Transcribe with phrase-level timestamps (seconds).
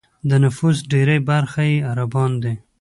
[0.29, 2.53] د نفوس ډېری برخه یې عربان دي.